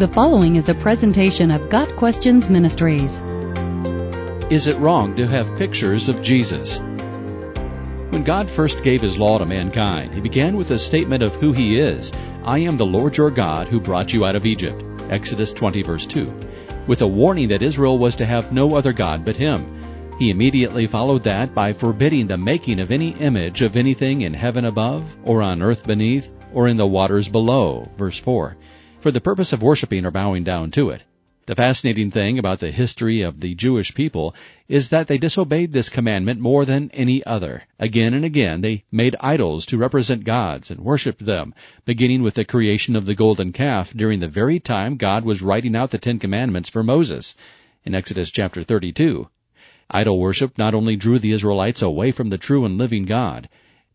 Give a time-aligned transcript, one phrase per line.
[0.00, 3.20] The following is a presentation of Got Questions Ministries.
[4.50, 6.78] Is it wrong to have pictures of Jesus?
[8.08, 11.52] When God first gave His law to mankind, He began with a statement of who
[11.52, 12.12] He is.
[12.44, 14.82] I am the Lord your God who brought you out of Egypt.
[15.10, 16.32] Exodus 20 verse 2.
[16.86, 20.16] With a warning that Israel was to have no other God but Him.
[20.18, 24.64] He immediately followed that by forbidding the making of any image of anything in heaven
[24.64, 27.86] above, or on earth beneath, or in the waters below.
[27.98, 28.56] Verse 4
[29.00, 31.02] for the purpose of worshiping or bowing down to it.
[31.46, 34.34] The fascinating thing about the history of the Jewish people
[34.68, 37.62] is that they disobeyed this commandment more than any other.
[37.78, 42.44] Again and again they made idols to represent gods and worshipped them, beginning with the
[42.44, 46.18] creation of the golden calf during the very time God was writing out the Ten
[46.18, 47.34] Commandments for Moses
[47.84, 49.28] in Exodus chapter 32.
[49.90, 53.48] Idol worship not only drew the Israelites away from the true and living God,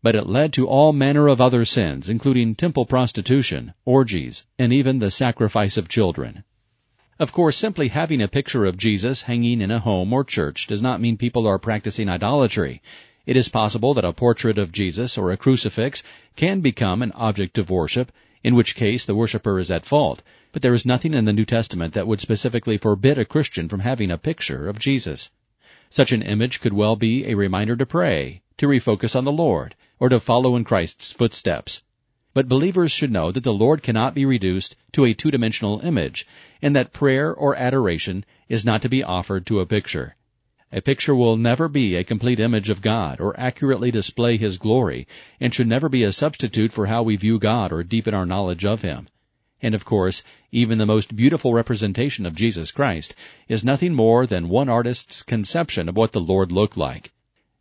[0.06, 5.00] but it led to all manner of other sins, including temple prostitution, orgies, and even
[5.00, 6.44] the sacrifice of children.
[7.18, 10.80] Of course, simply having a picture of Jesus hanging in a home or church does
[10.80, 12.80] not mean people are practicing idolatry.
[13.26, 16.04] It is possible that a portrait of Jesus or a crucifix
[16.36, 18.12] can become an object of worship,
[18.44, 20.22] in which case the worshiper is at fault,
[20.52, 23.80] but there is nothing in the New Testament that would specifically forbid a Christian from
[23.80, 25.32] having a picture of Jesus.
[25.90, 29.74] Such an image could well be a reminder to pray, to refocus on the Lord,
[29.98, 31.82] or to follow in Christ's footsteps.
[32.34, 36.26] But believers should know that the Lord cannot be reduced to a two-dimensional image,
[36.60, 40.16] and that prayer or adoration is not to be offered to a picture.
[40.72, 45.06] A picture will never be a complete image of God or accurately display His glory,
[45.40, 48.64] and should never be a substitute for how we view God or deepen our knowledge
[48.64, 49.08] of Him.
[49.62, 50.22] And of course,
[50.52, 53.14] even the most beautiful representation of Jesus Christ
[53.48, 57.12] is nothing more than one artist's conception of what the Lord looked like.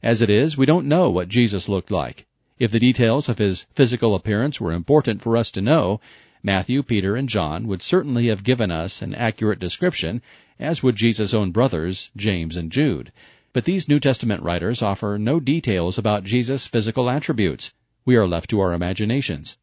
[0.06, 2.28] As it is, we don't know what Jesus looked like.
[2.60, 6.00] If the details of his physical appearance were important for us to know,
[6.44, 10.22] Matthew, Peter, and John would certainly have given us an accurate description,
[10.60, 13.12] as would Jesus' own brothers, James and Jude.
[13.52, 17.74] But these New Testament writers offer no details about Jesus' physical attributes.
[18.06, 19.58] We are left to our imaginations.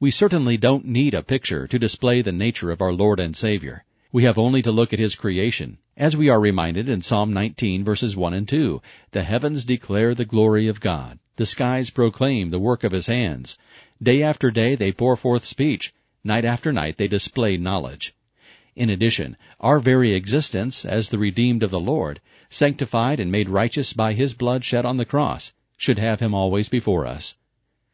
[0.00, 3.84] We certainly don't need a picture to display the nature of our Lord and Savior.
[4.14, 7.82] We have only to look at His creation, as we are reminded in Psalm 19
[7.82, 8.82] verses 1 and 2.
[9.12, 11.18] The heavens declare the glory of God.
[11.36, 13.56] The skies proclaim the work of His hands.
[14.02, 15.94] Day after day they pour forth speech.
[16.22, 18.14] Night after night they display knowledge.
[18.76, 22.20] In addition, our very existence as the redeemed of the Lord,
[22.50, 26.68] sanctified and made righteous by His blood shed on the cross, should have Him always
[26.68, 27.38] before us.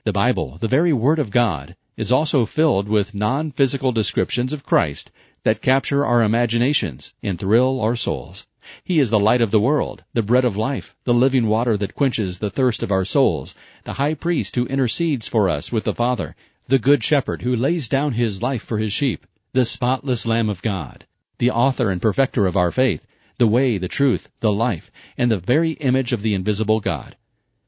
[0.02, 5.12] The Bible, the very Word of God, is also filled with non-physical descriptions of Christ
[5.42, 8.46] that capture our imaginations and thrill our souls.
[8.84, 11.94] He is the light of the world, the bread of life, the living water that
[11.94, 13.54] quenches the thirst of our souls,
[13.84, 17.88] the high priest who intercedes for us with the Father, the good shepherd who lays
[17.88, 21.06] down his life for his sheep, the spotless Lamb of God,
[21.38, 23.06] the author and perfecter of our faith,
[23.38, 27.16] the way, the truth, the life, and the very image of the invisible God.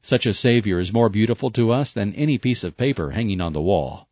[0.03, 3.53] Such a Savior is more beautiful to us than any piece of paper hanging on
[3.53, 4.07] the wall.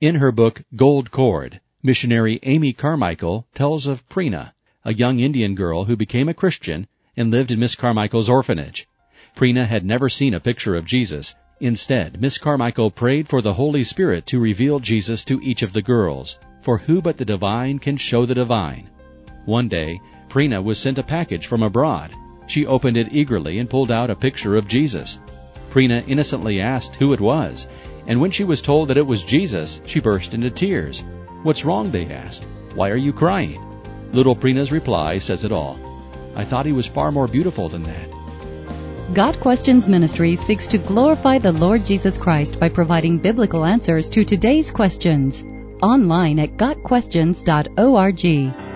[0.00, 4.52] In her book, Gold Cord, Missionary Amy Carmichael tells of Preena,
[4.84, 6.86] a young Indian girl who became a Christian
[7.16, 8.86] and lived in Miss Carmichael's orphanage.
[9.34, 11.34] Preena had never seen a picture of Jesus.
[11.58, 15.80] Instead, Miss Carmichael prayed for the Holy Spirit to reveal Jesus to each of the
[15.80, 18.90] girls, for who but the divine can show the divine?
[19.46, 22.12] One day, Preena was sent a package from abroad.
[22.46, 25.18] She opened it eagerly and pulled out a picture of Jesus.
[25.70, 27.68] Preena innocently asked who it was,
[28.06, 31.02] and when she was told that it was Jesus, she burst into tears.
[31.42, 31.90] What's wrong?
[31.90, 32.44] they asked.
[32.74, 33.60] Why are you crying?
[34.12, 35.78] Little Preena's reply says it all.
[36.36, 39.14] I thought he was far more beautiful than that.
[39.14, 44.24] Got Questions Ministry seeks to glorify the Lord Jesus Christ by providing biblical answers to
[44.24, 45.42] today's questions.
[45.82, 48.69] Online at GotQuestions.org.